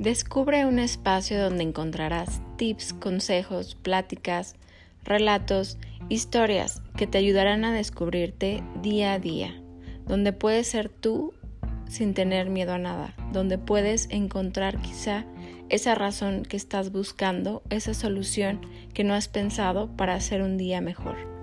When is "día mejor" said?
20.56-21.39